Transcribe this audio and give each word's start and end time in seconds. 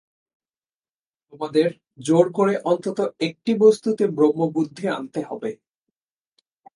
তোমাদের 1.33 1.67
জোর 1.99 2.25
করে 2.33 2.53
অন্তত 2.63 2.99
একটি 3.19 3.51
বস্তুতে 3.57 4.03
ব্রহ্মবুদ্ধি 4.17 4.85
আনতে 4.89 5.21
হবে। 5.29 5.51